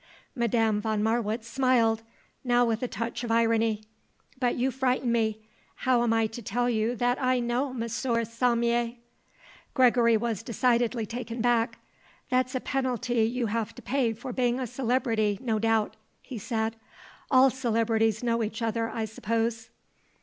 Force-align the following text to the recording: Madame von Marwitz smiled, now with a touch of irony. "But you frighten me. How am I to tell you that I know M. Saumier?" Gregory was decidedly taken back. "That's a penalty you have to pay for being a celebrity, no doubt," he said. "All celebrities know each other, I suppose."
Madame 0.35 0.81
von 0.81 1.03
Marwitz 1.03 1.47
smiled, 1.47 2.01
now 2.43 2.65
with 2.65 2.81
a 2.81 2.87
touch 2.87 3.23
of 3.23 3.29
irony. 3.29 3.83
"But 4.39 4.55
you 4.55 4.71
frighten 4.71 5.11
me. 5.11 5.43
How 5.75 6.01
am 6.01 6.11
I 6.11 6.25
to 6.25 6.41
tell 6.41 6.67
you 6.71 6.95
that 6.95 7.21
I 7.21 7.39
know 7.39 7.69
M. 7.69 7.87
Saumier?" 7.87 8.93
Gregory 9.75 10.17
was 10.17 10.41
decidedly 10.41 11.05
taken 11.05 11.39
back. 11.39 11.77
"That's 12.31 12.55
a 12.55 12.59
penalty 12.61 13.21
you 13.25 13.45
have 13.45 13.75
to 13.75 13.81
pay 13.83 14.13
for 14.13 14.33
being 14.33 14.59
a 14.59 14.65
celebrity, 14.65 15.37
no 15.39 15.59
doubt," 15.59 15.95
he 16.23 16.39
said. 16.39 16.77
"All 17.29 17.51
celebrities 17.51 18.23
know 18.23 18.41
each 18.41 18.63
other, 18.63 18.89
I 18.89 19.05
suppose." 19.05 19.69